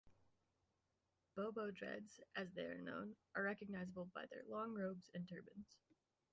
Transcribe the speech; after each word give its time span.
"Bobo 1.35 1.69
Dreads", 1.69 2.19
as 2.35 2.51
they 2.55 2.63
are 2.65 2.81
known, 2.81 3.15
are 3.35 3.43
recognisable 3.43 4.05
by 4.15 4.25
their 4.31 4.41
long 4.49 4.73
robes 4.73 5.11
and 5.13 5.29
turbans. 5.29 5.77